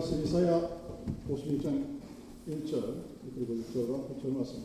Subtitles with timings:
[0.00, 0.80] 말씀 이사야
[1.28, 2.00] 56장
[2.48, 3.02] 1절
[3.34, 4.64] 그리고 6절과 9절 말씀.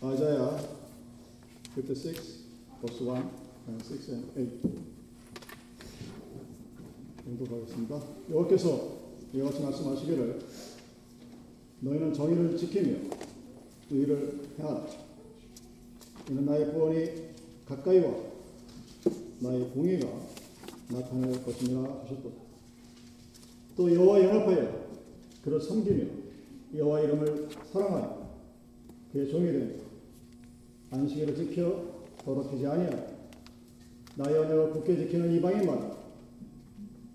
[0.00, 0.56] 아이자야
[1.76, 2.14] 56
[2.80, 3.16] verse 1
[3.66, 4.60] and 6 and 8.
[7.24, 8.00] 공독하겠습니다.
[8.30, 8.98] 여호와께서
[9.34, 10.46] 이와 같이 말씀하시기를
[11.80, 12.98] 너희는 정의를 지키며
[13.90, 14.86] 의를 행하라.
[16.30, 17.10] 이는 나의 구원이
[17.66, 18.14] 가까이와
[19.40, 20.06] 나의 공의가
[20.88, 22.47] 나타날 것이니라 하셨도다.
[23.78, 24.88] 또 여호와 영업하여.
[25.40, 26.04] 그를 섬기며
[26.74, 28.28] 여호와 이름을 사랑하여
[29.12, 29.66] 그의 종이 되며
[30.90, 33.06] 안식일을 지켜 더럽히지 아니하여
[34.16, 35.96] 나의 언약을 굳게 지키는 이방인마다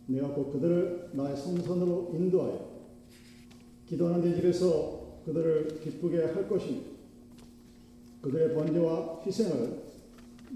[0.07, 2.65] 내가 곧 그들을 나의 성선으로 인도하여
[3.89, 6.79] 기도하는 내 집에서 그들을 기쁘게 할 것이며
[8.21, 9.83] 그들의 번제와 희생을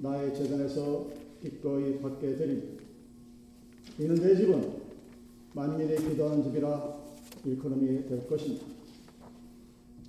[0.02, 1.10] 나의 재단에서
[1.42, 2.78] 기꺼이 받게 되리니
[4.00, 4.87] 이는 내 집은
[5.58, 7.00] 만민이 기도하는 집이라
[7.44, 8.64] 일컬음이 될 것입니다.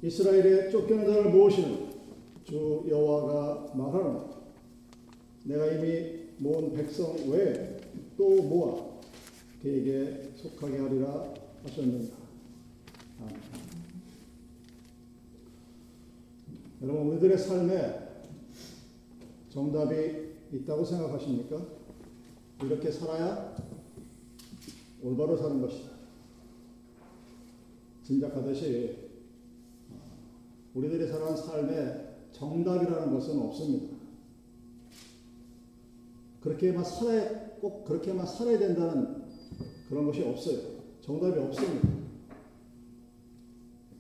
[0.02, 1.88] 이스라엘의 쫓겨난 자를 모으시는
[2.44, 4.28] 주 여호와가 말하노
[5.44, 7.78] 내가 이미 모은 백성 외에
[8.18, 8.98] 또 모아
[9.62, 11.32] 그에게 속하게 하리라
[11.64, 12.14] 하셨느니라.
[13.22, 13.40] 아멘.
[16.82, 18.08] 여러분 우리들의 삶에
[19.48, 19.94] 정답이
[20.52, 21.66] 있다고 생각하십니까?
[22.62, 23.56] 이렇게 살아야
[25.02, 25.90] 올바로 사는 것이다.
[28.02, 28.96] 짐작하듯이
[30.74, 33.96] 우리들이 살아가는 삶에 정답이라는 것은 없습니다.
[36.40, 39.24] 그렇게만 살아야 꼭 그렇게만 살아야 된다는
[39.88, 40.78] 그런 것이 없어요.
[41.00, 41.88] 정답이 없습니다.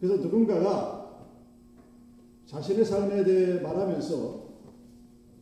[0.00, 1.26] 그래서 누군가가
[2.46, 4.48] 자신의 삶에 대해 말하면서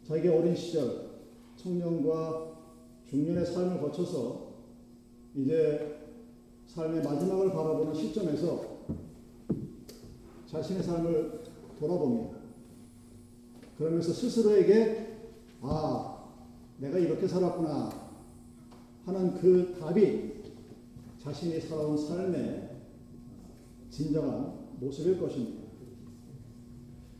[0.04, 1.10] 자기 어린 시절,
[1.56, 2.56] 청년과
[3.08, 4.45] 중년의 삶을 거쳐서
[5.36, 5.98] 이제
[6.66, 8.76] 삶의 마지막을 바라보는 시점에서
[10.46, 11.42] 자신의 삶을
[11.78, 12.38] 돌아봅니다.
[13.76, 15.18] 그러면서 스스로에게
[15.60, 16.30] 아,
[16.78, 17.90] 내가 이렇게 살았구나
[19.04, 20.42] 하는 그 답이
[21.22, 22.70] 자신이 살아온 삶의
[23.90, 25.66] 진정한 모습일 것입니다.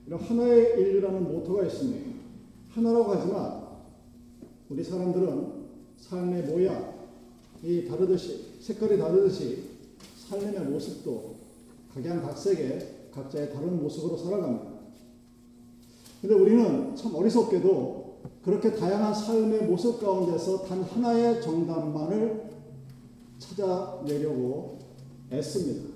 [0.07, 2.17] 이런 하나의 인류라는 모토가 있습니다.
[2.71, 3.67] 하나라고 하지만
[4.71, 6.96] 우리 사람들은 삶의 모양
[7.63, 9.65] 이 다르듯이 색깔이 다르듯이
[10.29, 11.37] 삶의 모습도
[11.95, 14.77] 각양각색의 각자의 다른 모습으로 살아갑니다.
[16.21, 22.51] 근데 우리는 참 어리석게도 그렇게 다양한 삶의 모습 가운데서 단 하나의 정답만을
[23.39, 24.79] 찾아내려고
[25.33, 25.89] 애씁니다.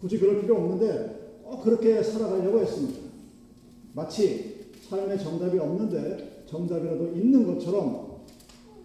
[0.00, 3.00] 굳이 그럴 필요 없는데 꼭 그렇게 살아가려고 했습니다.
[3.94, 8.07] 마치 삶의 정답이 없는데 정답이라도 있는 것처럼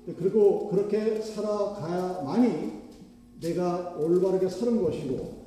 [0.06, 2.84] 그리고 그렇게 살아가야만이
[3.40, 5.44] 내가 올바르게 사는 것이고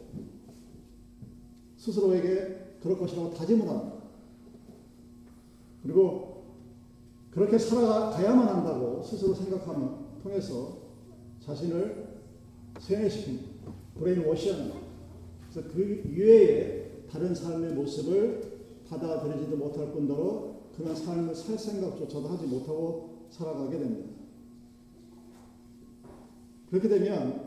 [1.77, 3.97] 스스로에게 그럴 것이라고 다짐을 합니다.
[5.83, 6.45] 그리고
[7.31, 10.79] 그렇게 살아가야만 한다고 스스로 생각하면 통해서
[11.41, 12.21] 자신을
[12.79, 13.57] 세뇌시킵니다.
[13.99, 14.73] brainwash하는
[15.51, 18.57] 그래서 그 이외에 다른 삶의 모습을
[18.89, 24.26] 받아들이지도 못할 뿐더러 그런 삶을 살 생각조차도 하지 못하고 살아가게 됩니다.
[26.71, 27.47] 그렇게 되면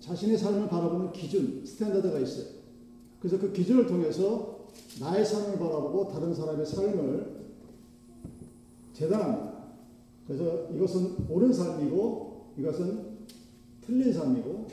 [0.00, 2.46] 자신의 삶을 바라보는 기준, 스탠다드가 있어요.
[3.20, 4.66] 그래서 그 기준을 통해서
[5.00, 7.42] 나의 삶을 바라보고 다른 사람의 삶을
[8.92, 9.52] 재단합니다.
[10.26, 13.12] 그래서 이것은 옳은 삶이고 이것은
[13.80, 14.66] 틀린 삶이고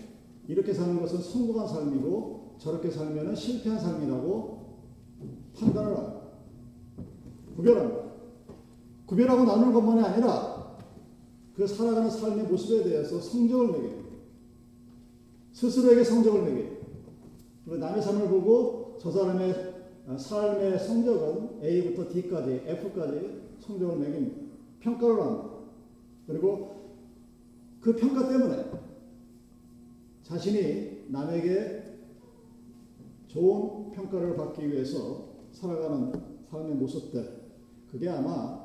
[0.47, 4.59] 이렇게 사는 것은 성공한 삶이고 저렇게 살면 실패한 삶이라고
[5.57, 6.19] 판단을 합니다.
[7.55, 8.09] 구별합니다.
[9.05, 10.58] 구별하고 나누는 것만이 아니라
[11.59, 14.03] 그 살아가는 삶의 모습에 대해서 성적을 매겨요.
[15.51, 16.77] 스스로에게 성적을 매겨요.
[17.65, 19.73] 남의 삶을 보고 저 사람의
[20.17, 24.37] 삶의 성적은 A부터 D까지, F까지 성적을 매깁니다.
[24.79, 25.49] 평가를 합니다.
[26.27, 26.93] 그리고
[27.81, 28.71] 그 평가 때문에
[30.23, 31.97] 자신이 남에게
[33.27, 36.13] 좋은 평가를 받기 위해서 살아가는
[36.49, 37.41] 삶의 모습들,
[37.91, 38.58] 그게 아마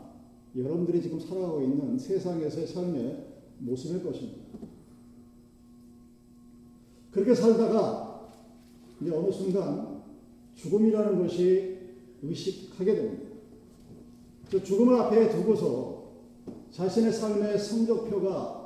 [0.56, 3.26] 여러분들이 지금 살아가고 있는 세상에서의 삶의
[3.58, 4.38] 모습일 것입니다.
[7.10, 8.30] 그렇게 살다가
[9.00, 10.02] 이제 어느 순간
[10.54, 11.78] 죽음이라는 것이
[12.22, 13.34] 의식하게 됩니다.
[14.50, 16.04] 그 죽음을 앞에 두고서
[16.70, 18.64] 자신의 삶의 성적표가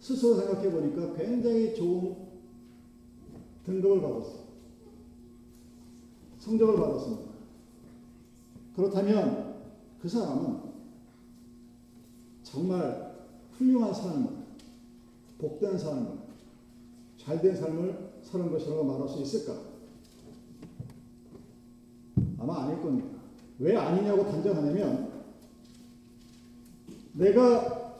[0.00, 2.14] 스스로 생각해 보니까 굉장히 좋은
[3.64, 4.46] 등급을 받았어요.
[6.38, 7.32] 성적을 받았습니다.
[8.76, 9.45] 그렇다면
[10.06, 10.60] 그 사람은
[12.44, 13.12] 정말
[13.58, 14.28] 훌륭한 삶을
[15.36, 16.12] 복된 삶을,
[17.18, 19.60] 잘된 삶을 사는 것이라고 말할 수 있을까?
[22.38, 23.08] 아마 아닐 겁니다.
[23.58, 25.10] 왜 아니냐고 단정하냐면
[27.14, 27.96] 내가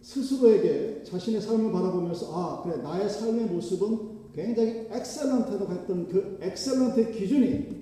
[0.00, 7.81] 스스로에게 자신의 삶을 바라보면서 아 그래 나의 삶의 모습은 굉장히 excellent라고 했던 그 excellent의 기준이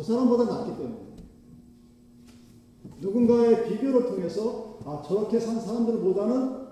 [0.00, 0.96] 저 사람보다 낫기 때문에.
[3.00, 6.68] 누군가의 비교를 통해서 아 저렇게 산 사람들보다는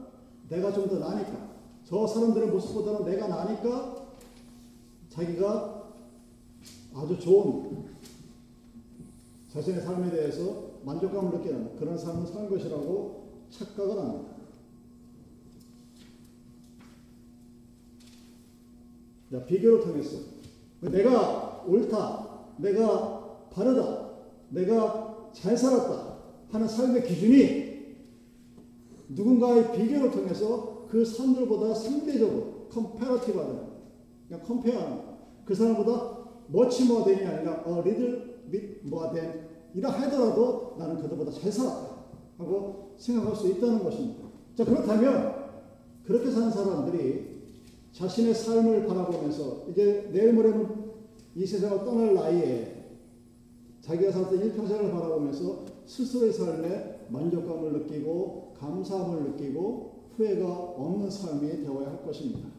[0.48, 1.48] 내가 좀 더 나니까
[1.84, 4.06] 저 사람들의 모습보다는 내가 나니까
[5.10, 5.90] 자기가
[6.94, 7.84] 아주 좋은
[9.52, 14.36] 자신의 삶에 대해서 만족감을 느끼는 그런 삶을 사는 것이라고 착각을 합니다.
[19.30, 20.16] 자, 비교를 통해서.
[20.80, 23.17] 내가 옳다, 내가
[23.58, 24.10] 바르다,
[24.50, 26.18] 내가 잘 살았다
[26.50, 27.68] 하는 삶의 기준이
[29.08, 33.68] 누군가의 비교를 통해서 그 사람들보다 상대적으로 컴페러티브하다.
[34.28, 35.00] 그냥 컴페어하는
[35.44, 36.18] 그 사람보다
[36.54, 41.98] much more 아니라 a little bit more than 이라 하더라도 나는 그들보다 잘 살았다
[42.38, 44.28] 하고 생각할 수 있다는 것입니다.
[44.54, 45.34] 자 그렇다면
[46.04, 47.38] 그렇게 사는 사람들이
[47.92, 50.88] 자신의 삶을 바라보면서 이제 내일 모레는
[51.34, 52.77] 이 세상을 떠날 나이에
[53.88, 62.04] 자기가 살던 일평생을 바라보면서 스스로의 삶에 만족감을 느끼고 감사함을 느끼고 후회가 없는 삶이 되어야 할
[62.04, 62.50] 것입니다.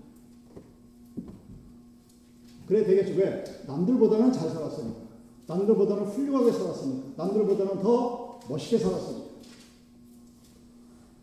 [2.65, 3.13] 그래 되겠죠.
[3.19, 3.43] 왜?
[3.67, 5.01] 남들보다는 잘 살았으니까.
[5.45, 7.23] 남들보다는 훌륭하게 살았으니까.
[7.23, 9.29] 남들보다는 더 멋있게 살았으니까.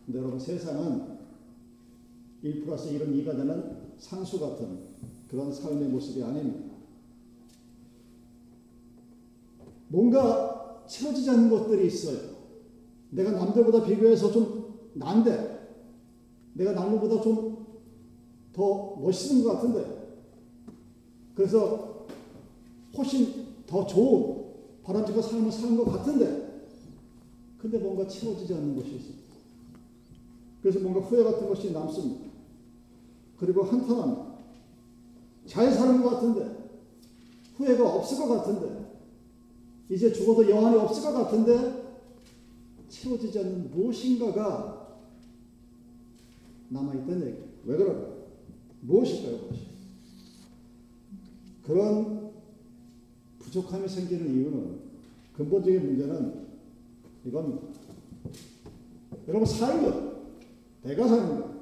[0.05, 1.17] 근데 여러분 세상은
[2.43, 4.79] 1 플러스 1은 2가 되는 상수 같은
[5.29, 6.76] 그런 삶의 모습이 아닙니다.
[9.89, 12.17] 뭔가 채워지지 않는 것들이 있어요.
[13.09, 15.57] 내가 남들보다 비교해서 좀 난데,
[16.53, 17.57] 내가 남들보다 좀
[18.57, 20.17] 더 멋있는 것 같은데,
[21.35, 22.07] 그래서
[22.97, 24.47] 훨씬 더 좋은
[24.83, 26.65] 바람직한 삶을 사는 것 같은데,
[27.59, 29.13] 근데 뭔가 채워지지 않는 것이 있어요.
[30.63, 32.25] 그래서 뭔가 후회 같은 것이 남습니다.
[33.37, 34.37] 그리고 한탄합니다.
[35.45, 36.57] 잘 사는 것 같은데,
[37.57, 38.86] 후회가 없을 것 같은데,
[39.89, 41.87] 이제 죽어도 영안이 없을 것 같은데,
[42.89, 44.97] 채워지지 않는 무엇인가가
[46.69, 47.47] 남아있다는 얘기예요.
[47.65, 48.17] 왜 그럴까요?
[48.81, 49.37] 무엇일까요?
[49.37, 49.67] 무엇이?
[51.63, 52.31] 그런
[53.39, 54.79] 부족함이 생기는 이유는
[55.35, 56.47] 근본적인 문제는
[57.25, 57.67] 이겁니다.
[59.27, 60.13] 여러분 삶은
[60.83, 61.57] 내가 사는 거.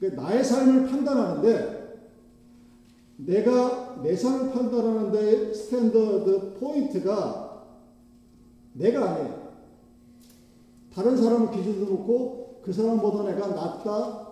[0.00, 1.80] 나의 삶을 판단하는데
[3.18, 7.66] 내가 내 삶을 판단하는 데 standard point가
[8.72, 9.50] 내가 아니에요.
[10.92, 14.28] 다른 사람을 기준으로 놓고 그 사람보다 내가 낫다,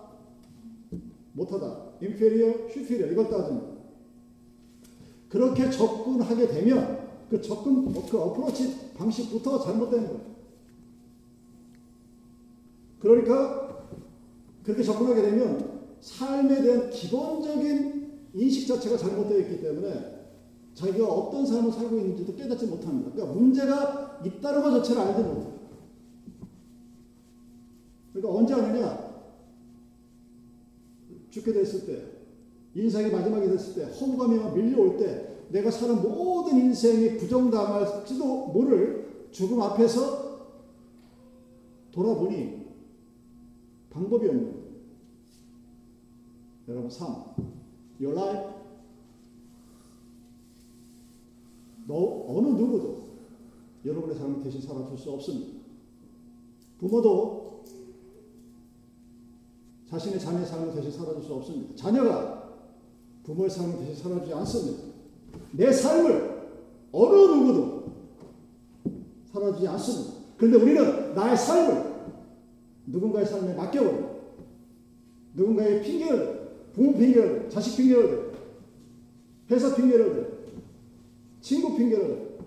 [1.33, 1.65] 못하다,
[2.01, 3.67] inferior, superior 이걸 따집니다.
[5.29, 10.21] 그렇게 접근하게 되면 그 접근 그 어프로치 방식부터 잘못된 거예요.
[12.99, 13.85] 그러니까
[14.63, 17.98] 그렇게 접근하게 되면 삶에 대한 기본적인
[18.33, 20.19] 인식 자체가 잘못되어 있기 때문에
[20.73, 23.11] 자기가 어떤 삶을 살고 있는지도 깨닫지 못합니다.
[23.11, 25.59] 그러니까 문제가 있다는 것 자체를 알지 못해요.
[28.13, 29.09] 그러니까 언제 아느냐?
[31.29, 32.03] 죽게 됐을 때,
[32.75, 40.29] 인생의 마지막이 됐을 때, 허무감이 밀려올 때, 내가 사는 모든 인생이 부정당할지도 모를 죽음 앞에서
[41.91, 42.67] 돌아보니
[43.89, 44.59] 방법이 없는.
[46.67, 47.58] 여러분, 삶.
[47.99, 48.49] Your life.
[51.87, 53.03] 너, 어느 누구도
[53.85, 55.59] 여러분의 삶을 대신 살아줄 수 없습니다.
[56.79, 57.63] 부모도
[59.89, 61.75] 자신의 자녀의 삶을 대신 살아줄 수 없습니다.
[61.75, 62.57] 자녀가
[63.23, 64.83] 부모의 삶을 대신 살아주지 않습니다.
[65.51, 66.49] 내 삶을
[66.91, 67.91] 어느 누구도
[69.33, 70.13] 살아주지 않습니다.
[70.37, 71.89] 그런데 우리는 나의 삶을
[72.85, 74.09] 누군가의 삶에 맡겨버려.
[75.33, 76.38] 누군가의 핑계를,
[76.73, 78.31] 부모 핑계를, 자식 핑계를,
[79.51, 80.39] 회사 핑계를,
[81.41, 82.37] 친구 핑계를,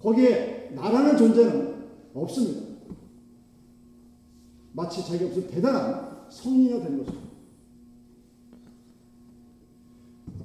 [0.00, 1.74] 거기에 나라는 존재는
[2.14, 2.74] 없습니다.
[4.72, 7.28] 마치 자기가 무슨 대단한 성인이 된 것입니다.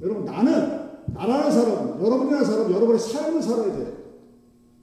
[0.01, 3.97] 여러분, 나는, 나라는 사람, 여러분이라는 사람, 여러분의 삶을 살아야 돼요.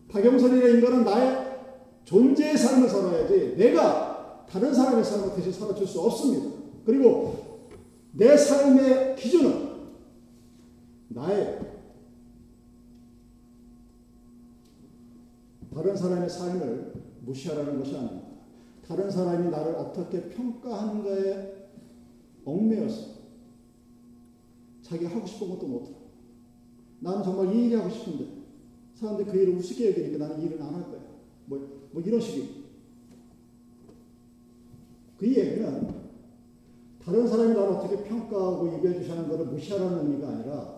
[0.08, 1.58] 박영선이라는 인간은 나의
[2.04, 6.56] 존재의 삶을 살아야지, 내가 다른 사람의 삶을 대신 살아줄 수 없습니다.
[6.84, 7.45] 그리고
[8.16, 9.76] 내 삶의 기준은
[11.08, 11.60] 나의
[15.74, 18.26] 다른 사람의 삶을 무시하라는 것이 아닙니다.
[18.86, 21.68] 다른 사람이 나를 어떻게 평가하는가에
[22.46, 23.16] 얽매였어.
[24.80, 26.06] 자기가 하고 싶은 것도 못하고.
[27.00, 28.24] 나는 정말 이 일이 하고 싶은데
[28.94, 31.00] 사람들이 그 일을 우습게 여기니까 나는 일을 안 할 거야.
[31.44, 32.64] 뭐, 뭐 이런 식이.
[35.18, 36.05] 그 얘기는
[37.06, 40.76] 다른 사람이 나를 어떻게 평가하고 얘기해 주시는 것을 무시하라는 의미가 아니라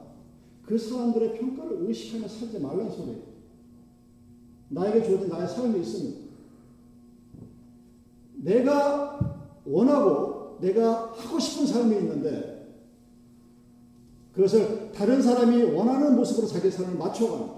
[0.62, 3.22] 그 사람들의 평가를 의식하며 살지 말라는 소리예요.
[4.68, 6.28] 나에게 주어진 나의 삶이 있으면
[8.34, 9.18] 내가
[9.64, 12.76] 원하고 내가 하고 싶은 삶이 있는데
[14.34, 17.48] 그것을 다른 사람이 원하는 모습으로 자기 삶을 맞춰가는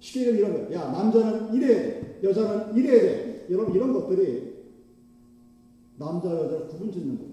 [0.00, 0.80] 쉽게 얘기하면 이런 거야.
[0.80, 2.20] 야, 남자는 이래야 돼.
[2.22, 3.46] 여자는 이래야 돼.
[3.50, 4.45] 여러분, 이런 것들이
[5.98, 7.32] 남자, 여자를 구분 짓는 거예요.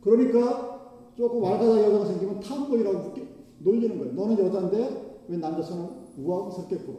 [0.00, 0.70] 그러니까
[1.16, 3.14] 조금 왈가닥 여자가 생기면 탐보이라고
[3.58, 4.12] 놀리는 거예요.
[4.14, 6.96] 너는 여자인데 왜 남자처럼 우아스럽게 굴어?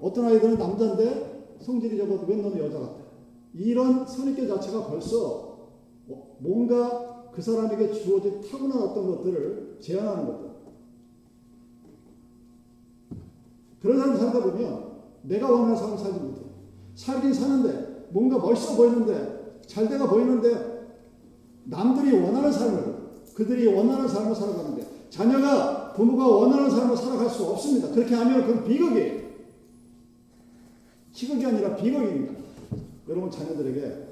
[0.00, 3.00] 어떤 아이들은 남자인데 성질이 적어도 왜 너는 여자 같아?
[3.54, 5.68] 이런 선입견 자체가 벌써
[6.38, 10.50] 뭔가 그 사람에게 주어진 타고난 어떤 것들을 제한하는 것들.
[13.80, 14.90] 그런 사람 살다 보면
[15.22, 16.42] 내가 원하는 삶을 살지 못해.
[16.94, 20.98] 살긴 사는데 뭔가 멋있어 보이는데 잘 돼가 보이는데
[21.64, 23.00] 남들이 원하는 삶을
[23.34, 27.90] 그들이 원하는 삶을 살아가는데 자녀가 부모가 원하는 삶을 살아갈 수 없습니다.
[27.90, 29.30] 그렇게 하면 그건 비극이에요.
[31.12, 32.34] 희극이 아니라 비극입니다.
[33.08, 34.08] 여러분 자녀들에게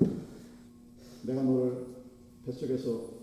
[1.22, 1.86] 내가 너를
[2.44, 3.18] 뱃속에서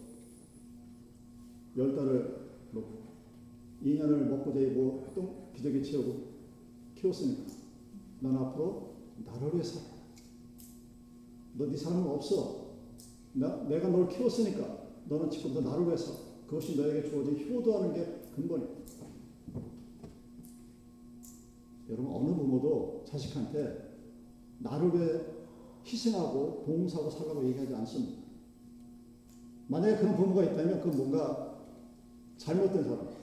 [1.78, 2.36] 열 달을
[2.72, 3.06] 놓고
[3.84, 6.36] 2년을 먹고 되고 또 기저귀 채우고
[6.96, 7.44] 키웠으니까
[8.22, 9.95] 넌 앞으로 나를 위해 살아.
[11.58, 12.66] 너네 삶은 없어.
[13.34, 16.14] 나, 내가 널 키웠으니까 너는 지금부터 나를 위해서
[16.48, 18.68] 그것이 너에게 주어진 효도하는 게 근본이야.
[21.90, 23.96] 여러분 어느 부모도 자식한테
[24.60, 25.22] 나를 위해
[25.86, 28.24] 희생하고 봉사하고 살라고 얘기하지 않습니다.
[29.68, 31.60] 만약에 그런 부모가 있다면 그건 뭔가
[32.38, 33.16] 잘못된 사람.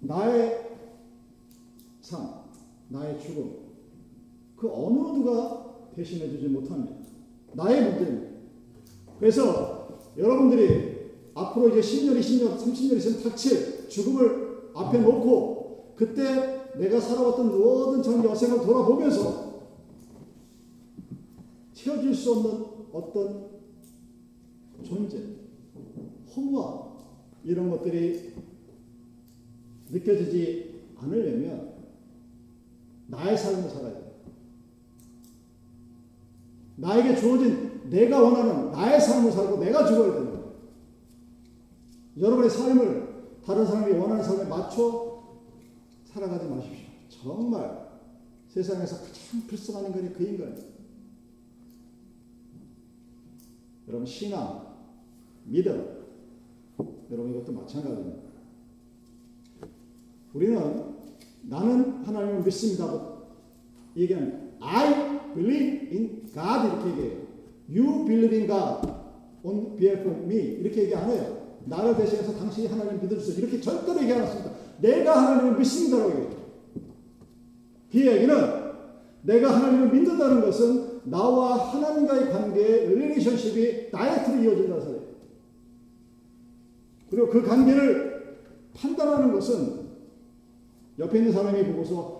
[0.00, 0.76] 나의
[2.00, 2.44] 삶,
[2.88, 3.69] 나의 죽음,
[4.60, 6.94] 그 어느 누가 대신해 주지 못합니다.
[7.54, 8.30] 나의 문제입니다.
[9.18, 17.58] 그래서 여러분들이 앞으로 이제 10년, 20년, 30년 있으면 닥칠 죽음을 앞에 놓고 그때 내가 살아왔던
[17.58, 19.62] 모든 전 여생을 돌아보면서
[21.72, 23.48] 채워질 수 없는 어떤
[24.82, 25.22] 존재,
[26.36, 26.90] 허무함
[27.44, 28.34] 이런 것들이
[29.90, 31.72] 느껴지지 않으려면
[33.06, 34.09] 나의 삶을 살아야 돼.
[36.80, 40.54] 나에게 주어진 내가 원하는 나의 삶을 살고 내가 죽어야 거예요.
[42.18, 45.22] 여러분의 삶을 다른 사람이 원하는 삶에 맞춰
[46.04, 46.86] 살아가지 마십시오.
[47.08, 47.88] 정말
[48.48, 50.70] 세상에서 가장 불쌍한 인간이 그 인간이에요.
[53.88, 54.66] 여러분 신앙,
[55.44, 56.06] 믿음,
[57.10, 58.30] 여러분 이것도 마찬가지입니다.
[60.32, 60.94] 우리는
[61.42, 63.18] 나는 하나님을 믿습니다.
[63.96, 67.20] 얘기하는 I believe in God 이렇게 얘기해요.
[67.68, 68.88] You believe in God
[69.42, 71.40] on behalf of me 이렇게 얘기 안 해요.
[71.64, 73.38] 나를 대신해서 당신이 하나님을 믿어주세요.
[73.38, 74.50] 이렇게 절대로 얘기 안 했습니다.
[74.80, 76.40] 내가 하나님을 믿습니다라고 얘기해요.
[77.92, 78.60] 그 얘기는
[79.22, 85.10] 내가 하나님을 믿는다는 것은 나와 하나님과의 관계의 릴레이션십이 다이렉트로 이어진다는 소리예요.
[87.10, 88.38] 그리고 그 관계를
[88.74, 89.80] 판단하는 것은
[90.98, 92.19] 옆에 있는 사람이 보고서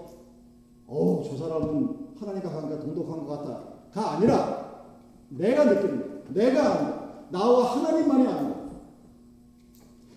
[0.90, 4.84] 어우 저 사람은 하나님과 관계가 동독한 것 같다 가 아니라
[5.28, 7.00] 내가 느끼는 내가 아는 거.
[7.30, 8.70] 나와 하나님만이 아는 거.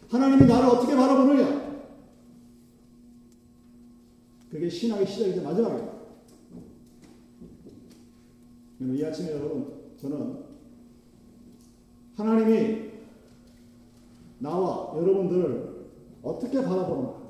[0.10, 1.64] 하나님이 나를 어떻게 바라보느냐
[4.50, 5.94] 그게 신앙의 시작이자 마지막이에요.
[8.82, 10.44] 이 아침에 여러분 저는
[12.16, 12.92] 하나님이
[14.40, 15.88] 나와 여러분들을
[16.22, 17.23] 어떻게 바라보는가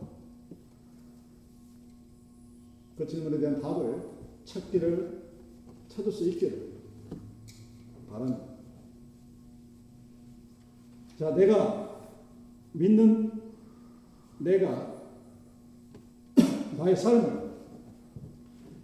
[2.97, 4.01] 그 질문에 대한 답을
[4.45, 5.23] 찾기를
[5.87, 6.73] 찾을 수 있기를
[8.09, 8.53] 바랍니다.
[11.17, 12.11] 자, 내가
[12.73, 13.31] 믿는
[14.39, 15.03] 내가
[16.77, 17.53] 나의 삶을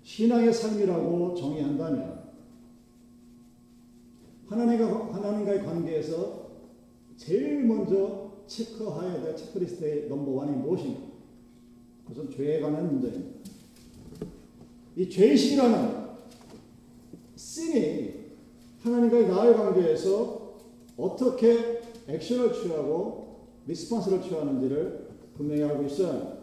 [0.03, 2.29] 신앙의 삶이라고 정의한다면
[4.47, 6.49] 하나님과 하나님과의 관계에서
[7.15, 11.01] 제일 먼저 체크해야 될 체크리스트의 넘버원이 무엇인가?
[12.07, 13.48] 그것은 죄에 관한 문제입니다.
[14.99, 16.09] 이 죄의식이라는
[17.37, 18.13] sin이
[18.81, 20.57] 하나님과의 나의 관계에서
[20.97, 26.33] 어떻게 액션을 취하고 response를 취하는지를 분명히 알고 합니다.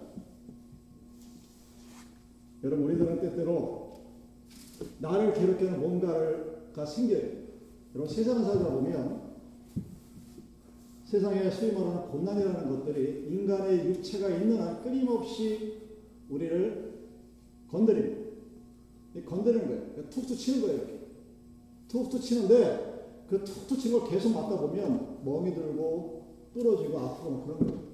[2.65, 3.93] 여러분 우리들은 때때로
[5.01, 7.29] 나를 괴롭히는 뭔가가 생겨요.
[7.95, 9.21] 여러분 세상을 살다 보면
[11.05, 15.75] 세상에 소위 말하는 고난이라는 것들이 인간의 육체가 있는 한 끊임없이
[16.31, 16.95] 우리를
[17.71, 18.26] 건드립니다.
[19.25, 20.11] 건드리는 거예요.
[20.11, 20.77] 툭툭 치는 거예요.
[20.77, 21.01] 이렇게.
[21.89, 27.59] 툭툭 치는데 그 툭툭 치는 걸 계속 맞다 보면 멍이 들고 부러지고 아프고 뭐 그런
[27.59, 27.87] 거예요.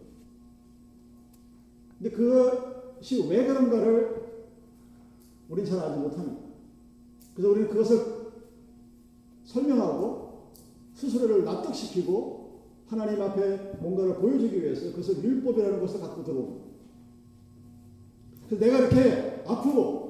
[1.98, 4.22] 근데 그것이 왜 그런가를
[5.48, 6.40] 우리는 잘 알지 못합니다.
[7.34, 8.22] 그래서 우리는 그것을
[9.44, 10.50] 설명하고
[10.94, 12.42] 스스로를 납득시키고
[12.86, 16.72] 하나님 앞에 뭔가를 보여주기 위해서 그것을 율법이라는 것을 갖고 들어옵니다.
[18.50, 20.01] 내가 이렇게 아프고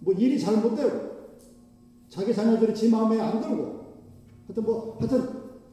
[0.00, 1.16] 뭐 일이 잘 못 되고
[2.08, 3.84] 자기 자녀들이 지 마음에 안 들고
[4.46, 5.28] 하여튼 뭐 하여튼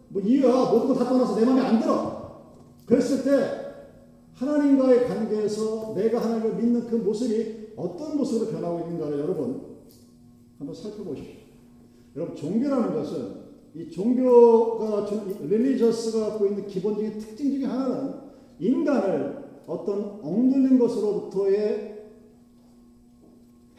[0.10, 2.24] 뭐 이유야 모든 거 다 떠나서 내 마음에 안 들어.
[2.86, 3.64] 그랬을 때
[4.34, 9.62] 하나님과의 관계에서 내가 하나님을 믿는 그 모습이 어떤 모습으로 변하고 있는가를 여러분
[10.58, 11.36] 한번 살펴보십시오.
[12.16, 13.44] 여러분 종교라는 것은
[13.76, 15.08] 이 종교가
[15.42, 18.14] 릴리저스가 갖고 있는 기본적인 특징 중에 하나는
[18.60, 21.93] 인간을 어떤 억눌린 것으로부터의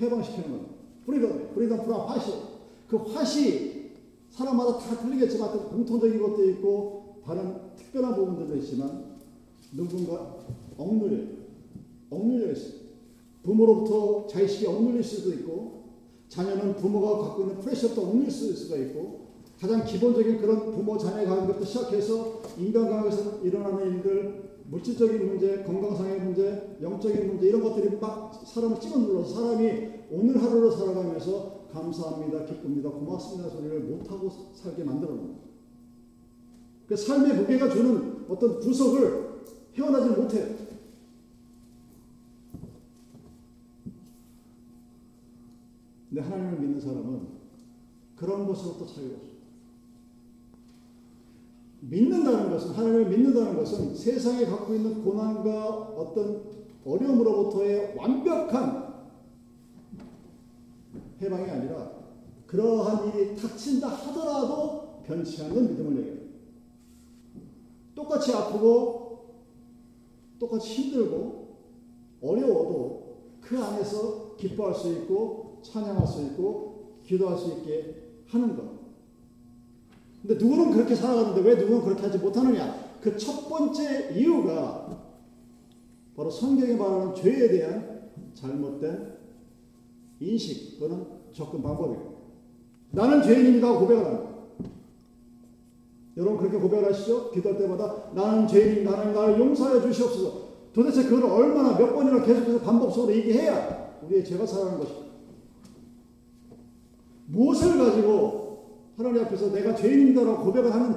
[0.01, 0.75] 해방시키는 겁니다.
[1.07, 2.33] freedom, freedom from what.
[2.89, 3.93] 그 what이
[4.31, 9.19] 사람마다 다 틀리겠지만 공통적인 것도 있고 다른 특별한 부분들도 있지만
[9.73, 10.37] 누군가
[10.77, 11.25] 억눌려
[12.11, 12.85] 억눌려 있어요.
[13.43, 15.85] 부모로부터 자식이 억눌릴 수도 있고
[16.29, 19.25] 자녀는 부모가 갖고 있는 pressure도 억눌릴 수가 있고
[19.61, 27.27] 가장 기본적인 그런 부모 자녀 관계부터 시작해서 인간관계에서 일어나는 일들 물질적인 문제, 건강상의 문제, 영적인
[27.27, 33.81] 문제 이런 것들이 막 사람을 찍어 눌러서 사람이 오늘 하루를 살아가면서 감사합니다, 기쁩니다, 고맙습니다 소리를
[33.81, 35.37] 못하고 살게 만들어 놓은
[36.87, 39.43] 그 삶의 무게가 주는 어떤 구석을
[39.75, 40.65] 헤어나지 못해요.
[46.09, 47.27] 근데 하나님을 믿는 사람은
[48.15, 49.34] 그런 것으로부터 없어요.
[51.89, 56.43] 믿는다는 것은 하나님을 믿는다는 것은 세상에 갖고 있는 고난과 어떤
[56.85, 58.95] 어려움으로부터의 완벽한
[61.21, 61.93] 해방이 아니라
[62.47, 66.25] 그러한 일이 닥친다 하더라도 변치 않는 믿음을 얘기해요.
[67.95, 69.05] 똑같이 아프고
[70.39, 71.57] 똑같이 힘들고
[72.23, 78.74] 어려워도 그 안에서 기뻐할 수 있고 찬양할 수 있고 기도할 수 있게 하는 것.
[80.27, 82.83] 근데 누구는 그렇게 살아가는데 왜 누구는 그렇게 하지 못하느냐?
[83.03, 84.99] 그 첫 번째 이유가
[86.17, 89.19] 바로 성경이 말하는 죄에 대한 잘못된
[90.21, 92.15] 인식 또는 접근 방법이에요.
[92.93, 94.35] 나는 죄인입니다 고백을 합니다.
[96.17, 97.31] 여러분 그렇게 고백을 하시죠?
[97.33, 98.93] 기도할 때마다 나는 죄인입니다.
[98.93, 100.45] 하나님 나를 용서해 주시옵소서.
[100.73, 105.05] 도대체 그걸 얼마나 몇 번이나 계속해서 반복적으로 얘기해야 우리의 죄가 살아가는 것입니다.
[107.27, 108.44] 무엇을 가지고
[108.97, 110.97] 하나님 앞에서 내가 죄인이다라고 고백을 하는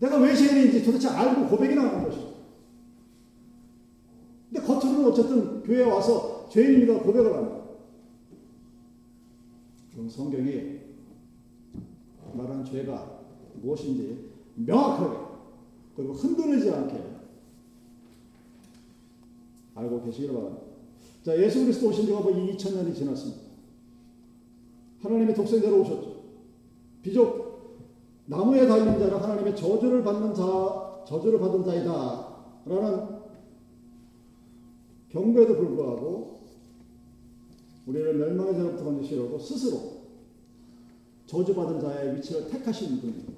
[0.00, 2.34] 내가 왜 죄인인지 도대체 알고 고백이 나오는 것이죠.
[4.50, 7.58] 근데 겉으로는 어쨌든 교회에 와서 죄인입니다 고백을 합니다.
[9.92, 10.78] 그럼 성경이
[12.32, 13.20] 말하는 죄가
[13.60, 15.16] 무엇인지 명확하게
[15.96, 17.02] 그리고 흔들리지 않게
[19.74, 20.62] 알고 계시기를 바랍니다.
[21.24, 23.42] 자, 예수 그리스도 오신 지가 뭐 2000년이 지났습니다.
[25.02, 26.17] 하나님의 독생자로 오셨죠.
[27.02, 27.48] 비록
[28.26, 32.28] 나무에 달린 자는 하나님의 저주를 받는 자, 저주를 받은 자이다.
[32.66, 33.18] 라는
[35.08, 36.40] 경고에도 불구하고
[37.86, 39.98] 우리를 멸망의 자로부터 건지시려고 스스로
[41.26, 43.32] 저주받은 자의 위치를 택하신 분입니다.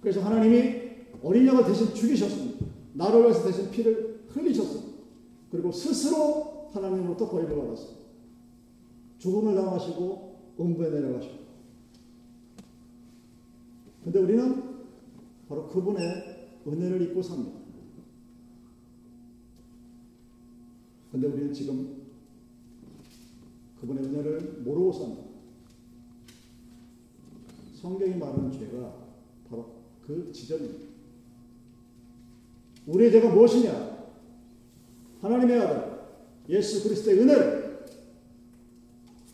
[0.00, 0.82] 그래서 하나님이
[1.22, 2.66] 어린 양을 대신 죽이셨습니다.
[2.94, 4.92] 나를 위해서 대신 피를 흘리셨습니다.
[5.50, 8.02] 그리고 스스로 하나님으로부터 벌을 받았습니다.
[9.18, 11.41] 죽음을 당하시고 음부에 내려가시고
[14.04, 14.62] 근데 우리는
[15.48, 17.60] 바로 그분의 은혜를 입고 삽니다.
[21.10, 22.02] 근데 우리는 지금
[23.80, 25.22] 그분의 은혜를 모르고 삽니다.
[27.74, 28.94] 성경이 말하는 죄가
[29.50, 29.74] 바로
[30.06, 30.86] 그 지점입니다.
[32.86, 33.92] 우리의 죄가 무엇이냐?
[35.20, 35.92] 하나님의 아들
[36.48, 37.86] 예수 그리스도의 은혜를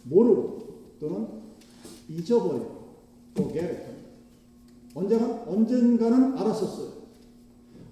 [0.04, 1.28] 모르고 또는
[3.34, 3.97] 또 게르
[4.98, 6.88] 언젠가, 언젠가는 알았었어요.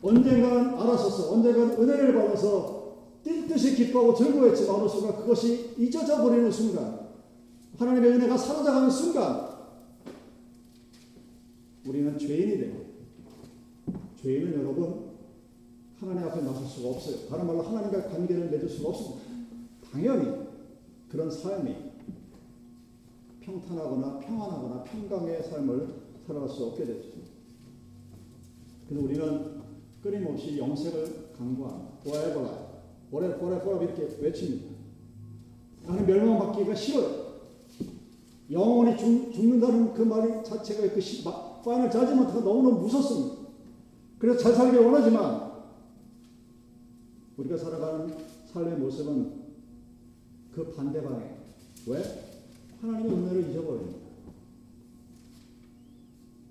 [0.02, 1.32] 언젠가는 알았었어.
[1.32, 7.06] 언젠가는 은혜를 받아서 뛸 듯이 기뻐하고 즐거워했지만 어느 순간 그것이 잊어져 버리는 순간,
[7.78, 9.56] 하나님의 은혜가 사라져가는 순간,
[11.86, 12.86] 우리는 죄인이 되고,
[14.20, 15.06] 죄인은 여러분,
[16.00, 17.28] 하나님 앞에 나설 수가 없어요.
[17.28, 19.22] 다른 말로 하나님과 관계를 맺을 수가 없습니다.
[19.92, 20.46] 당연히
[21.08, 21.74] 그런 삶이
[23.40, 27.08] 평탄하거나 평안하거나 평강의 삶을 살아갈 수 없게 되죠.
[28.88, 29.62] 그래서 우리는
[30.02, 31.98] 끊임없이 영생을 강구합니다.
[32.04, 32.48] forever
[33.08, 34.74] forever, forever 이렇게 외칩니다.
[35.86, 37.26] 나는 멸망받기가 싫어요.
[38.50, 43.36] 영원히 죽, 죽는다는 그 말 자체가 그 시, 마, 파이널 자지먼트가 너무너무 무섭습니다.
[44.18, 45.52] 그래서 잘 살기 원하지만
[47.36, 49.46] 우리가 살아가는 삶의 모습은
[50.52, 51.36] 그 반대 방향.
[51.88, 52.02] 왜?
[52.80, 54.05] 하나님의 은혜를 잊어버립니다.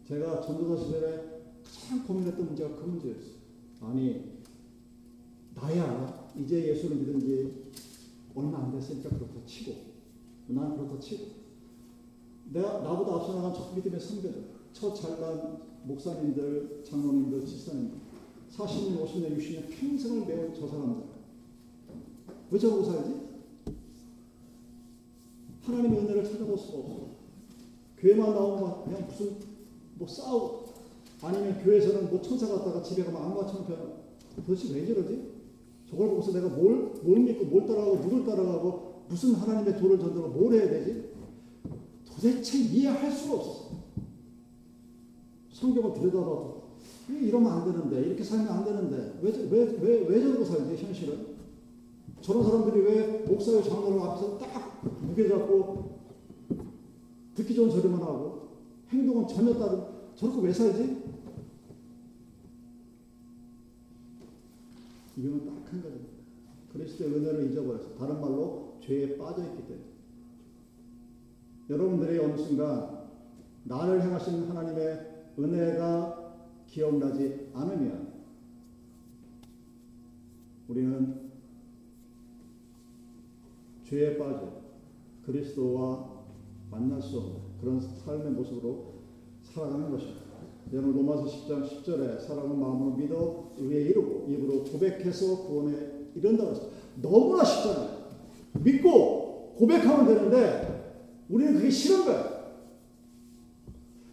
[0.08, 3.36] 제가 전도사 시절에 가장 고민했던 문제가 그 문제였어요.
[3.82, 4.36] 아니,
[5.56, 7.72] 나야 이제 예수를 믿은 지
[8.36, 9.74] 얼마 안 됐으니까 그렇다 치고,
[10.50, 11.26] 난 그렇다 치고,
[12.52, 17.98] 내가 나보다 앞서 나간 저 믿음의 선배들, 첫 잘난 목사님들, 장로님들, 집사님들,
[18.52, 21.04] 40년, 50년, 60년 평생을 배운 저 사람들.
[22.52, 23.26] 왜 저러고 살지?
[25.64, 27.16] 하나님의 은혜를 찾아볼 수가 없어.
[27.98, 29.55] 교회만 나오면 그냥 무슨
[29.96, 30.66] 뭐 싸우고
[31.22, 34.06] 아니면 교회에서는 뭐 천사 갔다가 집에 가면 악마처럼 변하고
[34.46, 35.34] 도대체 왜 저러지?
[35.90, 40.54] 저걸 보고서 내가 뭘, 뭘 믿고 뭘 따라가고 누굴 따라가고 무슨 하나님의 도를 전도로 뭘
[40.54, 41.12] 해야 되지?
[42.06, 43.76] 도대체 이해할 수가 없었어.
[45.54, 46.64] 성경을 들여다봐도
[47.10, 51.36] 이러면 안 되는데 이렇게 살면 안 되는데 왜왜 왜 왜 저러고 살지 현실은?
[52.22, 56.00] 저런 사람들이 왜 목사의 장로를 앞에서 딱 무게 잡고
[57.36, 58.45] 듣기 좋은 소리만 하고
[58.96, 59.84] 행동은 전혀 다른
[60.16, 61.04] 저렇게 왜 살지?
[65.18, 66.16] 이유는 딱 한 가지입니다.
[66.72, 69.86] 그리스도의 은혜를 잊어버려서 다른 말로 죄에 빠져있기 때문에
[71.70, 73.06] 여러분들이 어느 순간
[73.64, 76.36] 나를 향하신 하나님의 은혜가
[76.68, 78.14] 기억나지 않으면
[80.68, 81.32] 우리는
[83.86, 84.62] 죄에 빠져
[85.26, 86.24] 그리스도와
[86.70, 88.94] 만날 수 없는 그런 삶의 모습으로
[89.42, 90.22] 살아가는 것입니다.
[90.72, 95.76] 여러분 로마서 10장 10절에 사랑은 마음으로 믿어 의에 이르고 입으로 고백해서 구원에
[96.14, 96.70] 이른다고 했어요.
[97.02, 98.06] 너무나 쉽잖아요.
[98.64, 102.36] 믿고 고백하면 되는데 우리는 그게 싫은 거예요.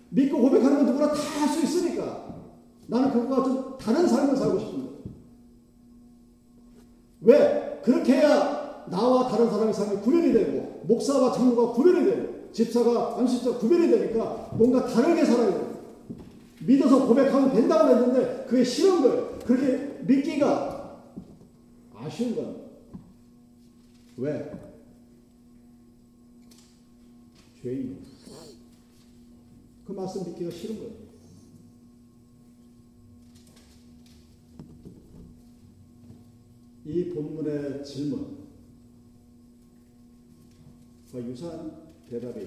[0.09, 2.35] 믿고 고백하는 건 누구나 다 할 수 있으니까
[2.87, 4.93] 나는 그것과 좀 다른 삶을 살고 싶은 거예요.
[7.21, 7.81] 왜?
[7.85, 13.91] 그렇게 해야 나와 다른 사람의 삶이 구별이 되고 목사와 장로가 구별이 되고 집사가 안식자 구별이
[13.91, 15.73] 되니까 뭔가 다르게 살아야 돼요.
[16.61, 19.39] 믿어서 고백하면 된다고 했는데 그게 싫은 거예요.
[19.45, 21.03] 그렇게 믿기가
[21.95, 22.63] 아쉬운 건
[24.17, 24.53] 왜?
[27.63, 28.05] 죄인.
[29.87, 31.03] 그 말씀 믿기가 싫은 거예요.
[36.85, 38.39] 이 본문의 질문,
[41.15, 42.41] 유사한 대답이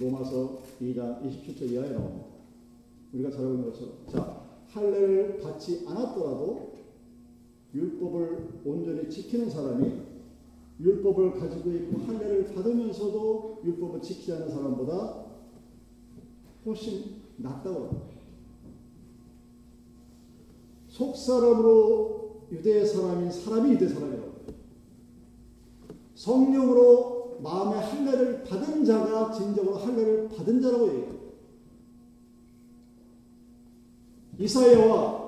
[0.00, 2.26] 로마서 2장 27절 이하에 나옵니다.
[3.12, 3.94] 우리가 잘 알고 있는 것처럼.
[4.10, 6.72] 자, 할례를 받지 않았더라도
[7.72, 9.92] 율법을 온전히 지키는 사람이
[10.80, 15.26] 율법을 가지고 있고 할례를 받으면서도 율법을 지키지 않는 사람보다
[16.66, 18.10] 훨씬 낫다고.
[20.88, 24.30] 속 사람으로 유대 사람인 사람이 유대 사람이라고
[26.14, 31.20] 성령으로 마음의 할례를 받은 자가 진정으로 할례를 받은 자라고 얘기해요.
[34.38, 35.20] 이사야와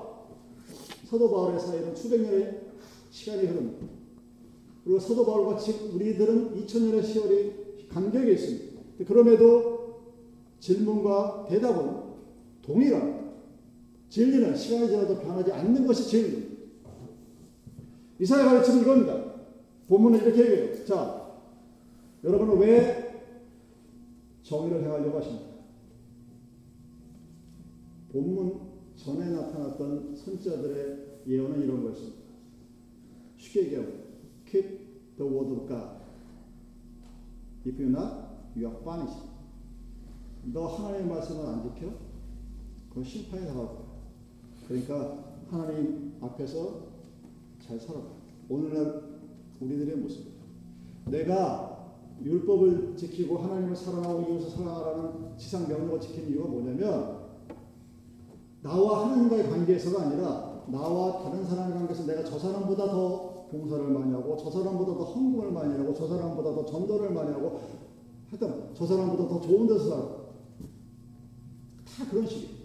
[1.05, 2.61] 사도 바울의 사이는 수백 년의
[3.11, 3.85] 시간이 흐릅니다.
[4.83, 5.59] 그리고 사도 바울과
[5.93, 8.81] 우리들은 2000년의 시월이 간격이 있습니다.
[9.05, 10.01] 그럼에도
[10.59, 12.01] 질문과 대답은
[12.63, 13.23] 동일합니다.
[14.09, 16.53] 진리는 시간이 지나도 변하지 않는 것이 진리입니다.
[18.19, 19.33] 이사야 가르침은 이겁니다.
[19.87, 20.85] 본문은 이렇게 얘기해요.
[20.85, 21.12] 자,
[22.23, 23.03] 여러분은 왜
[24.43, 25.53] 정의를 행하려고 하십니까?
[28.11, 28.61] 본문
[28.95, 32.23] 전에 나타났던 선자들의 예언은 이런 거였습니다.
[33.37, 34.03] 쉽게 얘기하면
[34.45, 34.69] keep
[35.17, 36.03] the word of God.
[37.65, 38.13] If you not,
[38.55, 39.27] you are punished.
[40.45, 41.93] 너 하나님의 말씀을 안 지켜?
[42.89, 43.83] 그건 심판이 다가올 거야.
[44.67, 46.87] 그러니까 하나님 앞에서
[47.59, 48.05] 잘 살아라.
[48.47, 49.01] 오늘날
[49.59, 50.25] 우리들의 모습.
[51.07, 51.72] 내가
[52.21, 57.23] 율법을 지키고 하나님을 사랑하고 이웃을 사랑하라는 지상 명령을 지키는 이유가 뭐냐면
[58.61, 64.37] 나와 하나님과의 관계에서가 아니라 나와 다른 사람의 관계에서 내가 저 사람보다 더 봉사를 많이 하고
[64.37, 67.59] 저 사람보다 더 헌금을 많이 하고 저 사람보다 더 전도를 많이 하고
[68.29, 70.23] 하여튼 저 사람보다 더 좋은 데서 살고
[71.85, 72.63] 다 그런 식이에요.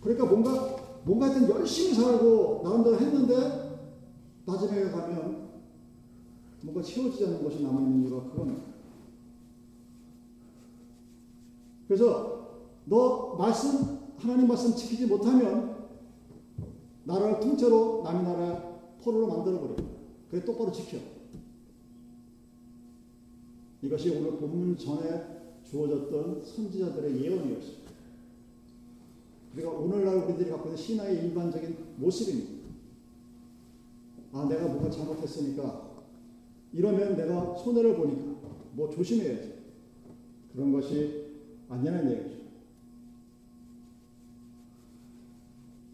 [0.00, 3.78] 그러니까 뭔가 뭔가 하여튼 열심히 살고 나름대로 했는데
[4.44, 5.43] 나중에 가면
[6.64, 8.56] 뭔가 채워지지 않는 것이 남아있는 이유가 그거는.
[11.86, 12.48] 그래서
[12.86, 15.74] 너 말씀, 하나님 말씀 지키지 못하면
[17.04, 19.76] 나라를 통째로 남의 나라 포로로 만들어버려.
[20.30, 20.96] 그래 똑바로 지켜.
[23.82, 27.84] 이것이 오늘 본문 전에 주어졌던 선지자들의 예언이었습니다.
[29.52, 32.64] 그러니까 오늘날 우리들이 갖고 있는 신화의 일반적인 모습입니다.
[34.32, 35.83] 아, 내가 뭔가 잘못했으니까
[36.74, 38.34] 이러면 내가 손해를 보니까
[38.72, 39.54] 뭐 조심해야지.
[40.52, 41.24] 그런 것이
[41.68, 42.44] 아니라는 얘기죠.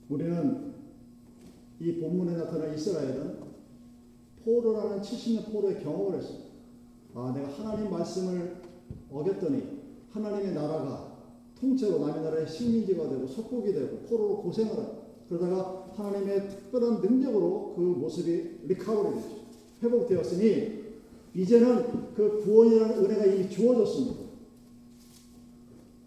[0.08, 0.74] 우리는
[1.78, 3.40] 이 본문에 나타난 이스라엘은
[4.42, 6.50] 포로라는 70년 포로의 경험을 했습니다.
[7.14, 8.56] 아, 내가 하나님 말씀을
[9.10, 11.10] 어겼더니 하나님의 나라가
[11.58, 17.80] 통째로 남의 나라의 식민지가 되고 속국이 되고 포로로 고생을 하고 그러다가 하나님의 특별한 능력으로 그
[17.80, 19.39] 모습이 recovery 됐죠.
[19.82, 20.80] 회복되었으니
[21.34, 24.20] 이제는 그 구원이라는 은혜가 이미 주어졌습니다.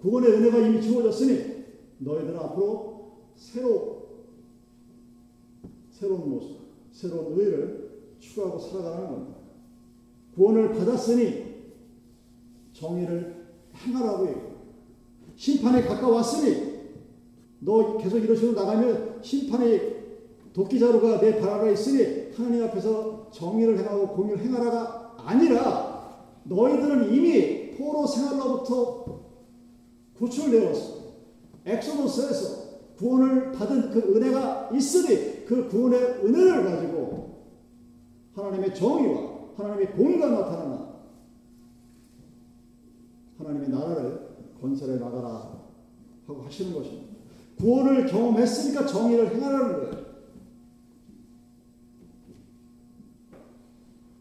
[0.02, 1.64] 구원의 은혜가 이미 주어졌으니
[2.00, 4.04] 너희들은 앞으로 새로
[5.90, 6.58] 새로운 모습,
[6.92, 9.38] 새로운 의를 추구하고 살아가는 겁니다.
[10.36, 11.54] 구원을 받았으니
[12.74, 14.54] 정의를 행하라고 얘기해요.
[15.36, 16.74] 심판에 가까웠으니
[17.60, 20.04] 너 계속 이런 식으로 나가면 심판의
[20.54, 25.94] 도끼자루가 내 발 아래 있으니 하나님 앞에서 정의를 행하고 공의를 행하라가 아니라
[26.44, 29.22] 너희들은 이미 포로 생활로부터
[30.18, 31.04] 구출되었어.
[31.66, 32.64] 엑소더스에서
[32.98, 37.44] 구원을 받은 그 은혜가 있으니 그 구원의 은혜를 가지고
[38.36, 40.94] 하나님의 정의와 하나님의 공의가 나타나나
[43.38, 45.64] 하나님의 나라를 건설해 나가라
[46.28, 47.14] 하고 하시는 것입니다.
[47.58, 50.03] 구원을 경험했으니까 정의를 행하라는 거예요.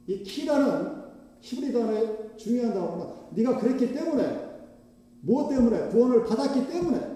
[0.07, 1.03] 이 키라는
[1.41, 4.53] 히브리단의 중요한 단어는 네가 그랬기 때문에
[5.21, 7.13] 무엇 때문에 구원을 받았기 때문에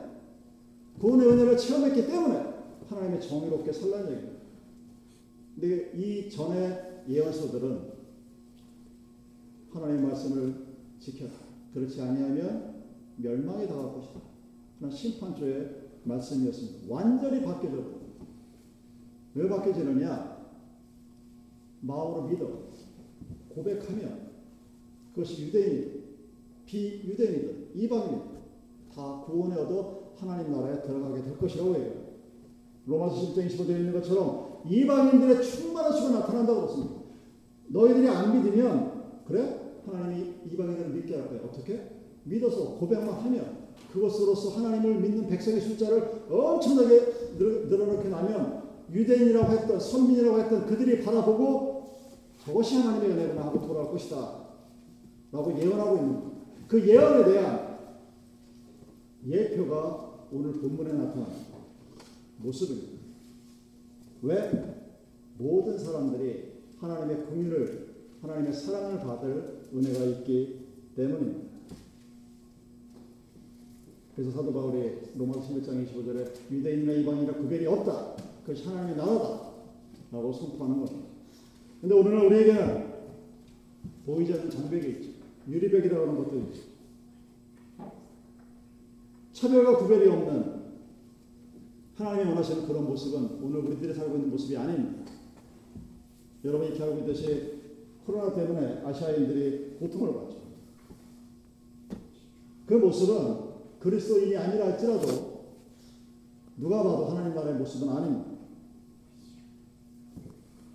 [0.98, 2.54] 구원의 은혜를 체험했기 때문에
[2.88, 4.36] 하나님의 정의롭게 살라는 얘기입니다.
[5.54, 7.96] 근데 이 전에 예언서들은
[9.72, 10.66] 하나님의 말씀을
[10.98, 11.32] 지켜라.
[11.74, 12.84] 그렇지 아니하면
[13.16, 14.20] 멸망에 당할 것이다.
[14.78, 16.94] 그런 심판조의 말씀이었습니다.
[16.94, 17.96] 완전히 바뀌어졌다.
[19.34, 20.36] 왜 바뀌어지느냐?
[21.80, 22.66] 마음으로 믿어.
[23.56, 24.26] 고백하면
[25.14, 26.04] 그것이 유대인이든
[26.66, 28.36] 비유대인이든 이방인이든
[28.94, 31.92] 다 구원에 얻어 하나님 나라에 들어가게 될 것이라고 해요.
[32.86, 36.94] 로마서 10장 25절에 있는 것처럼 이방인들의 충만한 수가 나타난다고 그랬습니다.
[37.68, 39.80] 너희들이 안 믿으면 그래?
[39.86, 41.40] 하나님이 이방인들을 믿게 할 거야.
[41.40, 41.80] 어떻게?
[42.24, 50.66] 믿어서 고백만 하면 그것으로서 하나님을 믿는 백성의 숫자를 엄청나게 늘어놓게 나면 유대인이라고 했던 선민이라고 했던
[50.66, 51.75] 그들이 바라보고
[52.46, 54.46] 저것이 하나님의 은혜구나 하고 돌아올 것이다.
[55.32, 56.32] 라고 예언하고 있는
[56.68, 57.78] 그 예언에 대한
[59.26, 61.26] 예표가 오늘 본문에 나타난
[62.38, 63.02] 모습입니다.
[64.22, 64.76] 왜?
[65.38, 71.56] 모든 사람들이 하나님의 공유를 하나님의 사랑을 받을 은혜가 있기 때문입니다.
[74.14, 78.14] 그래서 사도 바울이 로마서 11장 25절에 유대인이나 이방인이나 구별이 없다.
[78.44, 79.46] 그것이 하나님의 나라다.
[80.12, 81.05] 라고 선포하는 겁니다.
[81.86, 82.94] 근데 오늘날 우리에게는
[84.06, 85.10] 보이지 않는 장벽이 있죠.
[85.48, 86.62] 유리벽이라고 하는 것도 있죠.
[89.32, 90.62] 차별과 구별이 없는
[91.94, 95.12] 하나님이 원하시는 그런 모습은 오늘 우리들이 살고 있는 모습이 아닙니다.
[96.44, 97.52] 여러분이 이렇게 알고 있듯이
[98.04, 100.38] 코로나 때문에 아시아인들이 고통을 받죠.
[102.66, 103.36] 그 모습은
[103.78, 105.54] 그리스도인이 아니라 할지라도
[106.56, 108.26] 누가 봐도 하나님 나라의 모습은 아닙니다.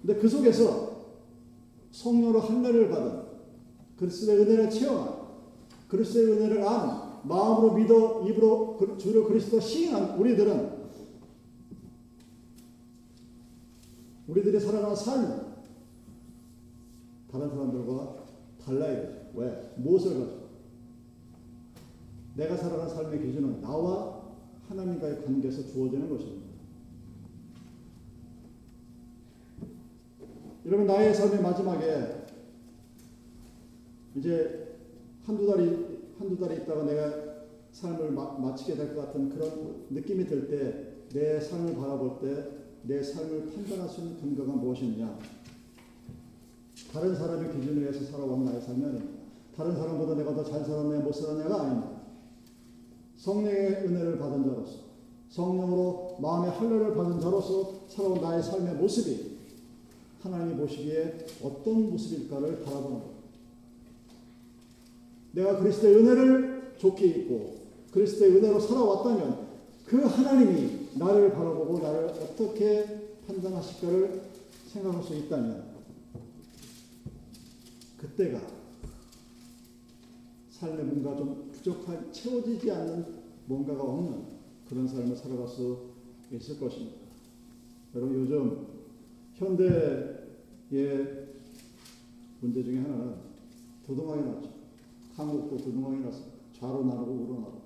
[0.01, 0.90] 근데 그 속에서
[2.01, 3.21] 성령으로 할례를 받은
[3.97, 5.21] 그리스도의 은혜를 체험한
[5.87, 10.81] 그리스도의 은혜를 아는 마음으로 믿어 입으로 주로 그리스도 시인한 우리들은
[14.27, 15.51] 우리들이 살아가는 삶
[17.31, 18.15] 다른 사람들과
[18.63, 19.21] 달라야 되죠.
[19.35, 19.73] 왜?
[19.77, 20.41] 무엇을 가지고?
[22.35, 24.21] 내가 살아가는 삶의 기준은 나와
[24.67, 26.40] 하나님과의 관계에서 주어지는 것입니다.
[30.65, 32.25] 여러분 나의 삶의 마지막에
[34.15, 34.77] 이제
[35.25, 37.31] 한두 달이 한두 달이 있다가 내가
[37.71, 43.01] 삶을 마, 마치게 될 것 같은 그런 느낌이 들 때 내 삶을 바라볼 때 내
[43.03, 45.19] 삶을 판단할 수 있는 근거가 무엇이냐?
[46.91, 49.03] 다른 사람의 기준에 의해서 살아온 나의 아닙니다.
[49.55, 52.01] 다른 사람보다 내가 더 잘 살았냐 못 살았냐가 아닙니다.
[53.17, 54.79] 성령의 은혜를 받은 자로서
[55.29, 59.30] 성령으로 마음의 할례를 받은 자로서 살아온 나의 삶의 모습이
[60.21, 63.11] 하나님이 보시기에 어떤 모습일까를 바라보는 것.
[65.33, 69.47] 내가 그리스도의 은혜를 좋게 입고 그리스도의 은혜로 살아왔다면
[69.85, 72.85] 그 하나님이 나를 바라보고 나를 어떻게
[73.27, 74.21] 판단하실까를
[74.67, 75.71] 생각할 수 있다면
[77.97, 78.41] 그때가
[80.51, 83.05] 삶에 뭔가 좀 부족한 채워지지 않는
[83.45, 84.25] 뭔가가 없는
[84.69, 85.91] 그런 삶을 살아갈 수
[86.31, 86.97] 있을 것입니다.
[87.95, 88.80] 여러분 요즘
[89.41, 90.21] 현대의
[92.41, 93.15] 문제 중에 하나는
[93.83, 94.51] 두둥하게 났죠.
[95.15, 96.37] 한국도 두둥하게 났습니다.
[96.53, 97.61] 좌로 나누고 우로 나누고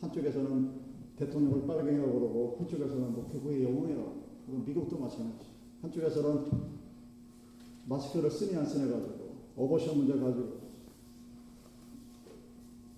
[0.00, 0.70] 한쪽에서는
[1.16, 4.22] 대통령을 빨갱이라고 그러고 한쪽에서는 뭐 극우의 영웅이라고
[4.66, 5.48] 미국도 마찬가지.
[5.82, 6.46] 한쪽에서는
[7.86, 10.68] 마스크를 쓰니 안 쓰니 가지고 어버션 문제 가지고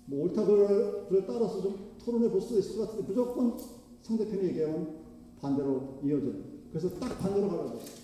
[0.05, 3.57] 뭐 옳다 그를 따라서 좀 토론해 볼 수도 있을 것 같은데 무조건
[4.01, 5.01] 상대편이 얘기하면
[5.41, 6.33] 반대로 이어져요.
[6.69, 8.00] 그래서 딱 반대로 가라고 했어요.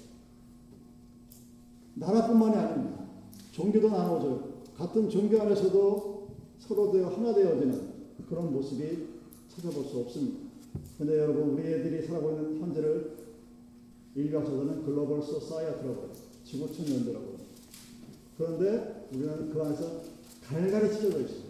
[1.99, 3.05] 나라뿐만이 아닙니다.
[3.51, 4.57] 종교도 나눠져요.
[4.77, 6.27] 같은 종교 안에서도
[6.59, 7.97] 서로 되어 하나 되어지는
[8.29, 9.07] 그런 모습이
[9.49, 10.47] 찾아볼 수 없습니다.
[10.97, 13.17] 근데 여러분, 우리 애들이 살아가고 있는 현재를
[14.15, 16.09] 일각서는 global society라고
[16.43, 17.37] 지구촌 연대라고
[18.37, 20.01] 그런데 우리는 그 안에서
[20.43, 21.47] 갈갈이 찢어져 있어요.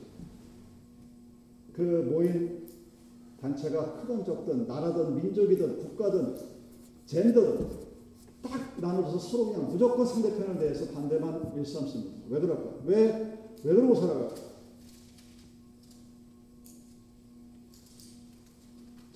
[1.73, 2.67] 그 모인
[3.39, 6.37] 단체가 크든 적든 나라든 민족이든 국가든
[7.05, 7.86] 젠더든
[8.41, 12.27] 딱 나눠져서 서로 그냥 무조건 상대편에 대해서 반대만 일삼습니다.
[12.29, 12.79] 왜 그럴까?
[12.85, 14.35] 왜, 왜 그러고 살아갈까?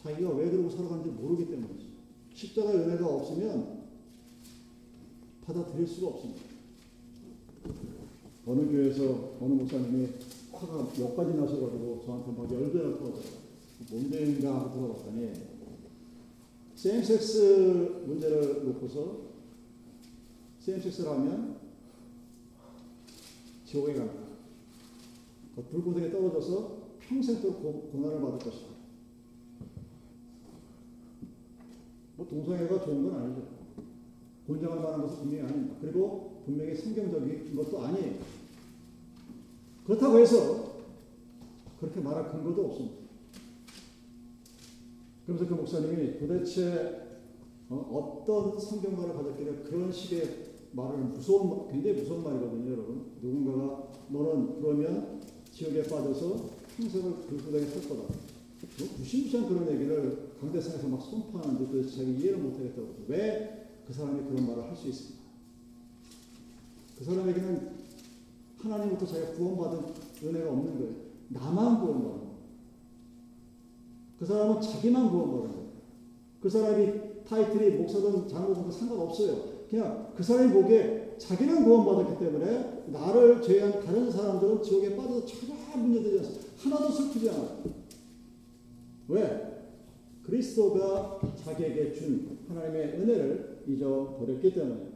[0.04, 1.86] 자기가 왜 그러고 살아가는지 모르기 때문이죠.
[2.34, 3.82] 십자가 은혜가 없으면
[5.46, 6.42] 받아들일 수가 없습니다.
[8.48, 10.10] 어느 교회에서 어느 목사님이
[10.52, 13.42] 화가 몇 가지 나셔가지고 저한테 막 열배가 터져요.
[13.92, 15.51] 뭔데인가 하고 들어봤더니
[16.82, 19.20] 세임섹스 문제를 놓고서
[20.62, 21.58] 세임섹스를 하면
[23.66, 24.14] 지옥에 간다.
[25.56, 28.70] 그 불고등에 떨어져서 평생도록 고난을 받을 것이다.
[32.16, 33.48] 뭐 동성애가 좋은 건 아니죠.
[34.48, 35.76] 권장할 만한 것은 분명히 아닙니다.
[35.82, 38.16] 그리고 분명히 성경적인 것도 아니에요.
[39.86, 40.82] 그렇다고 해서
[41.80, 43.01] 그렇게 말할 근거도 없습니다.
[45.26, 47.08] 그러면서 그 목사님이 도대체
[47.70, 53.12] 어, 떤 성경관을 가졌길래 그런 식의 말을 무서운 굉장히 무서운 말이거든요, 여러분.
[53.22, 58.04] 누군가가 너는 그러면 지옥에 빠져서 평생을 불구덩이 살 거다.
[58.80, 63.06] 뭐 무시무시한 그런 얘기를 강대상에서 막 선포하는데 도대체 자기 이해를 못하겠다고.
[63.08, 65.22] 왜 그 사람이 그런 말을 할 수 있습니까?
[66.98, 67.72] 그 사람에게는
[68.60, 70.96] 하나님부터 자기가 구원받은 은혜가 없는 거예요.
[71.28, 72.31] 나만 구원받는 거예요.
[74.22, 75.72] 그 사람은 자기만 구원받는 거예요.
[76.40, 76.92] 그 사람이
[77.28, 79.66] 타이틀이 목사든 장로든 상관없어요.
[79.68, 86.20] 그냥 그 사람이 보기에 자기는 구원받았기 때문에 나를 제외한 다른 사람들은 지옥에 빠져서 전혀 문제되지
[86.20, 86.48] 않습니다.
[86.56, 87.64] 하나도 슬프지 않아요.
[89.08, 89.64] 왜?
[90.24, 94.92] 그리스도가 자기에게 준 하나님의 은혜를 잊어버렸기 때문에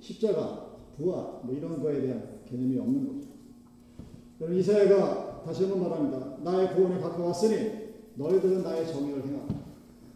[0.00, 3.20] 십자가, 부활 뭐 이런 거에 대한 개념이 없는
[4.38, 4.54] 거죠.
[4.54, 6.36] 이사야가 다시 한번 말합니다.
[6.42, 9.44] 나의 구원이 가까웠으니 너희들은 나의 정의를 행하라.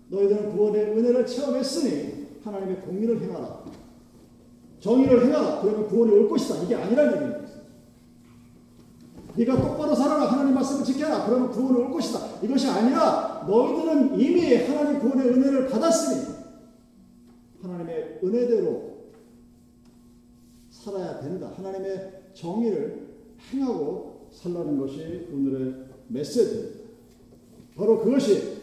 [0.09, 3.65] 너희들은 구원의 은혜를 체험했으니 하나님의 공의를 행하라.
[4.81, 5.61] 정의를 행하라.
[5.61, 6.63] 그러면 구원이 올 것이다.
[6.63, 7.49] 이게 아니라는 얘기입니다.
[9.37, 10.27] 네가 똑바로 살아라.
[10.33, 11.27] 하나님 말씀을 지켜라.
[11.27, 12.41] 그러면 구원이 올 것이다.
[12.43, 16.35] 이것이 아니라 너희들은 이미 하나님 구원의 은혜를 받았으니
[17.63, 18.99] 하나님의 은혜대로
[20.71, 21.53] 살아야 된다.
[21.57, 23.09] 하나님의 정의를
[23.53, 26.79] 행하고 살라는 것이 오늘의 메시지입니다.
[27.77, 28.59] 바로 그것이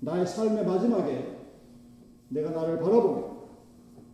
[0.00, 1.38] 나의 삶의 마지막에
[2.28, 3.32] 내가 나를 바라보며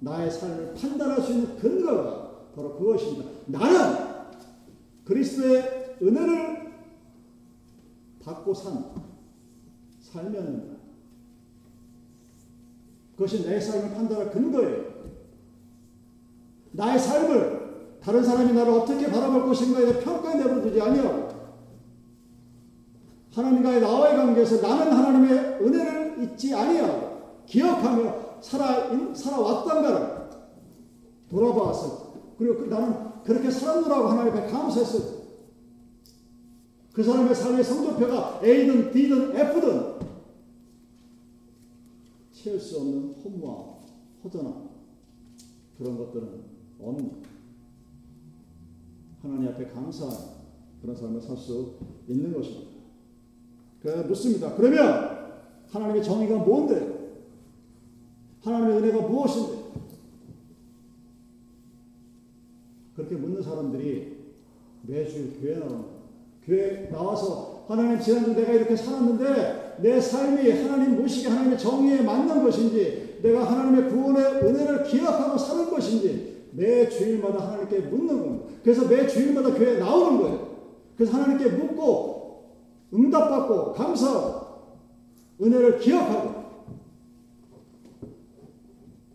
[0.01, 3.31] 나의 삶을 판단할 수 있는 근거가 바로 그것입니다.
[3.47, 4.09] 나는
[5.05, 6.73] 그리스도의 은혜를
[8.21, 8.93] 받고 산
[10.01, 10.77] 삶이었는가?
[13.13, 14.99] 그것이 내 삶을 판단할 근거예요.
[16.73, 17.58] 나의 삶을
[18.03, 21.29] 다른 사람이 나를 어떻게 바라볼 것인가에 평가에 내버려두지 아니하고
[23.33, 30.29] 하나님과의 나와의 관계에서 나는 하나님의 은혜를 잊지 아니하고 기억하며 살아 살아왔던가를
[31.29, 32.09] 돌아보았어.
[32.39, 35.19] 그리고 그 나는 그렇게 살았노라고 하나님 앞에 감사했어요.
[36.93, 39.99] 그 사람의 삶의 성적표가 A든 D든 F든
[42.33, 43.79] 채울 수 없는 허무와
[44.25, 44.69] 허전함
[45.77, 46.43] 그런 것들은
[46.81, 47.23] 없는
[49.23, 50.15] 하나님 앞에 감사한
[50.81, 51.75] 그런 삶을 살 수
[52.09, 52.71] 있는 것입니다.
[53.83, 54.55] 그 묻습니다.
[54.55, 55.19] 그러면
[55.71, 57.17] 하나님의 정의가 뭔데?
[58.43, 59.59] 하나님의 은혜가 무엇인데?
[62.97, 64.17] 그렇게 묻는 사람들이
[64.83, 65.85] 매주 교회 나오는.
[66.45, 73.19] 교회 나와서 하나님 지난주 내가 이렇게 살았는데 내 삶이 하나님 모시게 하나님의 정의에 맞는 것인지
[73.23, 78.47] 내가 하나님의 구원의 은혜를 기억하고 사는 것인지 매 주일마다 하나님께 묻는 겁니다.
[78.63, 80.49] 그래서 매 주일마다 교회에 나오는 거예요.
[80.97, 82.19] 그래서 하나님께 묻고
[82.93, 84.49] 응답받고 감사하고
[85.41, 86.39] 은혜를 기억하고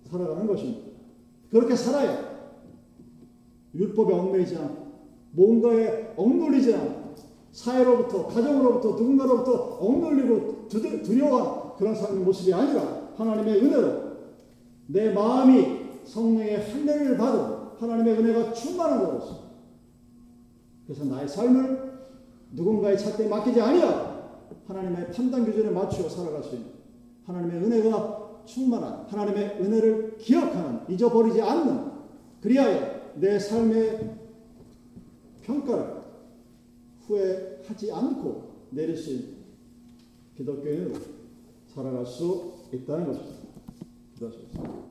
[0.10, 0.94] 살아가는 것입니다.
[1.50, 2.34] 그렇게 살아야
[3.76, 4.84] 율법에 얽매이지 않고
[5.32, 7.16] 뭔가에 억눌리지 않고
[7.52, 14.04] 사회로부터 가정으로부터 누군가로부터 억눌리고 두려워한 그런 삶의 모습이 아니라 하나님의 은혜로
[14.88, 19.44] 내 마음이 성령의 할례를 받은 하나님의 은혜가 충만한 자로서
[20.86, 21.94] 그래서 나의 삶을
[22.52, 24.14] 누군가의 잣대에 맡기지 아니하
[24.68, 26.70] 하나님의 판단 기준에 맞추어 살아갈 수 있는
[27.26, 31.92] 하나님의 은혜가 충만한 하나님의 은혜를 기억하는 잊어버리지 않는
[32.42, 34.18] 그리하여 내 삶의
[35.42, 36.04] 평가를
[37.08, 39.44] 후회하지 않고 내릴 수 있는
[40.38, 40.94] 기독교인으로
[41.68, 43.44] 살아갈 수 있다는 것입니다.
[44.14, 44.84] 기도하시겠습니다.